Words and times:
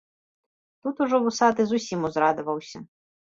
Тут 0.85 0.95
ужо 1.07 1.17
вусаты 1.27 1.61
зусім 1.71 1.99
узрадаваўся. 2.09 2.77